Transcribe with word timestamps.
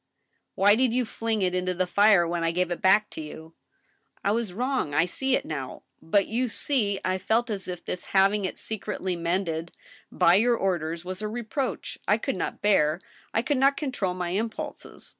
"Why 0.55 0.73
did 0.73 0.93
you 0.95 1.05
fling 1.05 1.43
it 1.43 1.53
into 1.53 1.75
the 1.75 1.85
fire 1.85 2.27
when 2.27 2.43
I 2.43 2.49
gave 2.49 2.71
it 2.71 2.81
back 2.81 3.11
to 3.11 3.21
you?"" 3.21 3.53
I 4.25 4.31
was 4.31 4.51
wrong. 4.51 4.95
I 4.95 5.05
see 5.05 5.35
it 5.35 5.45
now. 5.45 5.83
But 6.01 6.25
you 6.25 6.49
see 6.49 6.99
I 7.05 7.19
felt 7.19 7.51
as 7.51 7.67
if 7.67 7.85
this 7.85 8.05
hav 8.05 8.33
ing 8.33 8.43
it 8.43 8.57
secretly 8.57 9.15
mended, 9.15 9.71
by 10.11 10.33
your 10.41 10.55
orders, 10.55 11.05
was 11.05 11.21
a 11.21 11.27
reproach 11.27 11.99
I 12.07 12.17
could 12.17 12.35
not 12.35 12.63
bear. 12.63 12.99
I 13.31 13.43
could 13.43 13.57
not 13.59 13.77
control 13.77 14.15
my 14.15 14.29
impulses. 14.29 15.09